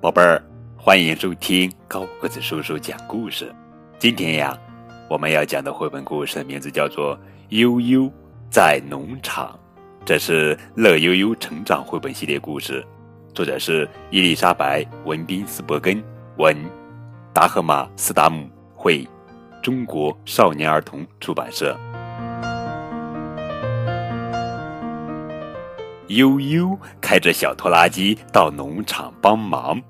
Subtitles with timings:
[0.00, 0.42] 宝贝儿，
[0.78, 3.54] 欢迎收听高个子叔叔讲故事。
[3.98, 4.58] 今天呀，
[5.10, 7.14] 我们要讲的绘本故事名字叫做
[7.50, 8.10] 《悠悠
[8.48, 9.48] 在农场》，
[10.06, 12.82] 这是乐悠悠成长绘本系列故事，
[13.34, 16.02] 作者是伊丽莎白·文宾斯伯根，
[16.38, 16.56] 文，
[17.34, 19.06] 达赫玛·斯达姆绘，
[19.62, 21.78] 中国少年儿童出版社。
[26.08, 29.80] 悠悠开着小拖拉机到农场帮忙，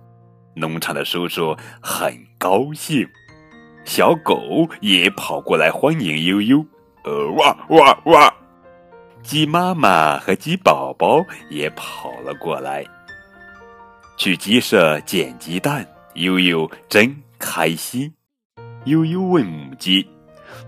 [0.54, 3.06] 农场的叔叔很高兴，
[3.84, 6.64] 小狗也跑过来欢迎悠悠，
[7.04, 8.34] 呃哇哇哇！
[9.22, 12.84] 鸡妈妈和鸡宝宝也跑了过来，
[14.16, 18.12] 去鸡舍捡鸡蛋，悠悠真开心。
[18.86, 20.08] 悠悠问母鸡：“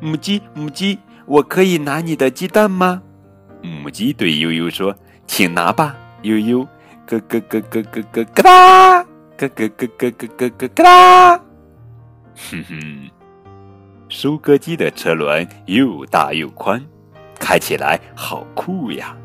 [0.01, 3.03] 母鸡，母鸡，我可以拿你的鸡蛋吗？”
[3.62, 4.95] 母鸡对悠悠说。
[5.25, 6.59] 请拿吧，悠悠，
[7.07, 9.06] 咯咯咯咯咯咯咯哒，
[9.48, 11.37] 咯咯咯咯咯咯咯咯哒。
[12.35, 13.11] 哼哼，
[14.09, 16.83] 收割机的车轮又大又宽，
[17.39, 19.17] 开起来好酷呀！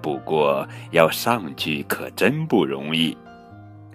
[0.00, 3.16] 不过要上去可真不容易。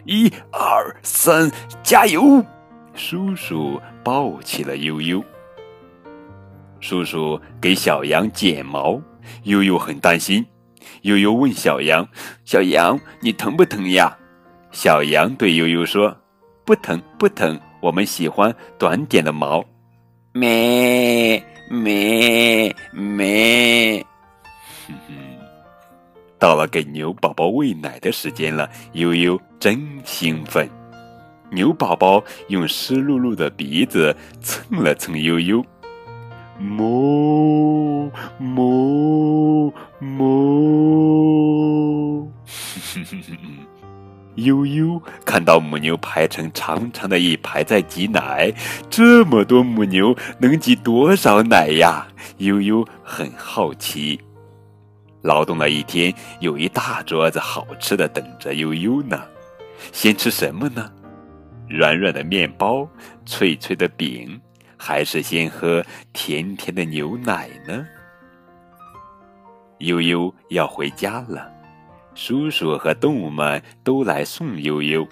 [0.05, 1.51] 一二三，
[1.83, 2.43] 加油！
[2.93, 5.23] 叔叔抱起了悠悠。
[6.79, 9.01] 叔叔给小羊剪毛，
[9.43, 10.45] 悠悠很担心。
[11.01, 12.07] 悠悠问小羊
[12.45, 14.17] ：“小羊，你疼不疼呀？”
[14.77, 16.15] 小羊对悠悠说
[16.63, 19.65] ：“不疼，不疼，我们喜欢短点的毛。”
[20.33, 24.05] 咩咩咩，
[24.87, 25.15] 哼哼。
[26.37, 30.69] 到了给牛宝宝喂奶的时间了，悠悠真兴奋。
[31.49, 35.65] 牛宝宝用湿漉漉的鼻子蹭了蹭悠悠，
[36.59, 42.27] 哞哞哞！
[44.37, 48.53] 悠悠看到母牛排成长长的一排在挤奶，
[48.89, 52.07] 这么多母牛能挤多少奶呀？
[52.37, 54.19] 悠悠很好奇。
[55.23, 59.23] 劳动了一天，有一大桌子好吃的等着悠悠呢。
[59.91, 60.91] 先吃什么呢？
[61.67, 62.87] 软软的面包，
[63.25, 64.39] 脆脆的饼，
[64.77, 65.83] 还是先喝
[66.13, 67.85] 甜甜的牛奶呢？
[69.79, 71.51] 悠悠要回家了，
[72.17, 75.07] 叔叔和动物们都来送悠悠。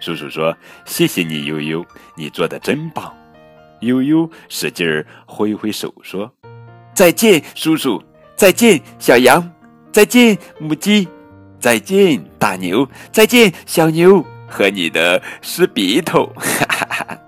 [0.00, 0.56] 叔叔说
[0.86, 1.84] ：“谢谢你，悠悠，
[2.16, 3.12] 你做的真棒。”
[3.80, 6.32] 悠悠使劲儿挥挥手说
[6.94, 8.02] ：“再见，叔叔！
[8.34, 9.52] 再见，小羊！
[9.92, 11.06] 再见，母鸡！
[11.60, 12.88] 再见，大牛！
[13.12, 17.18] 再见，小牛和你的湿鼻头！”哈哈哈。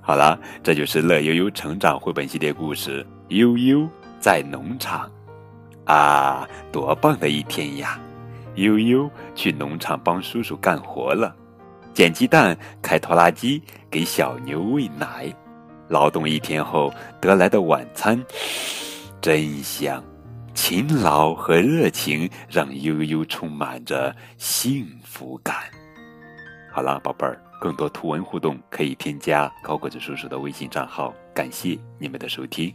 [0.00, 3.04] 好了，这就是乐悠悠成长绘本系列故事
[3.36, 3.80] 《悠悠》。
[4.20, 5.08] 在农场，
[5.88, 7.98] 啊，多棒的一天呀！
[8.56, 11.34] 悠悠去农场帮叔叔干活了，
[11.94, 15.32] 捡鸡蛋、开拖拉机、给小牛喂奶。
[15.88, 18.22] 劳动一天后得来的晚餐，
[19.20, 20.04] 真香！
[20.54, 25.54] 勤劳和热情让悠悠充满着幸福感。
[26.70, 31.14] 好了，宝贝儿，更多图文互动可以添加高个子叔叔的微信账号。
[31.32, 32.74] 感谢你们的收听。